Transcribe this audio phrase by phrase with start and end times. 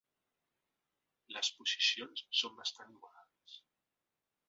[1.35, 3.59] Les posicions són bastant igualades.